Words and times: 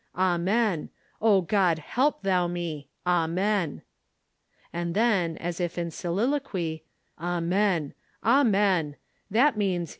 Amen. 0.17 0.89
O 1.21 1.41
God, 1.41 1.77
help 1.77 2.23
thou 2.23 2.47
me! 2.47 2.89
Amen."... 3.05 3.83
(and 4.73 4.95
then, 4.95 5.37
as 5.37 5.59
if 5.61 5.77
in 5.77 5.89
solilo 5.89 6.43
quy) 6.43 6.81
"Amen, 7.23 7.93
Amen— 8.25 8.95
that 9.37 9.57
means. 9.57 9.89